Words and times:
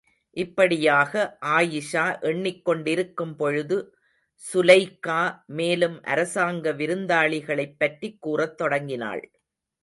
இப்படியாக 0.37 1.37
ஆயிஷா 1.45 2.21
எண்ணிக் 2.21 2.65
கொண்டிருக்கும் 2.65 3.35
பொழுது 3.35 3.77
சுலெய்க்கா 4.53 5.43
மேலும் 5.45 6.01
அரசாங்க 6.03 6.71
விருந்துகளைப்பற்றிக் 6.71 8.21
கூறத் 8.21 8.57
தொடங்கினாள். 8.57 9.23